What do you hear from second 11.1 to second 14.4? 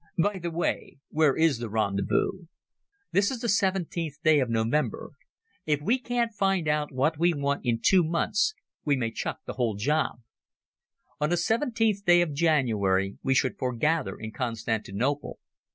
On the 17th of January we should forgather in